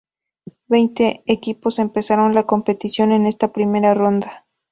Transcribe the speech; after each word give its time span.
Veinte 0.65 1.21
equipos 1.27 1.77
empezaron 1.77 2.33
la 2.33 2.47
competición 2.47 3.11
en 3.11 3.27
esta 3.27 3.53
primera 3.53 3.93
ronda. 3.93 4.47